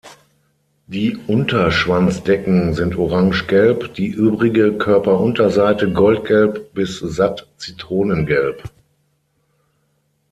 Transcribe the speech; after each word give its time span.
Die 0.87 1.15
Unterschwanzdecken 1.27 2.73
sind 2.73 2.95
orangegelb, 2.97 3.93
die 3.93 4.07
übrige 4.07 4.75
Körperunterseite 4.75 5.93
goldgelb 5.93 6.73
bis 6.73 6.97
satt 6.97 7.47
zitronengelb. 7.57 8.63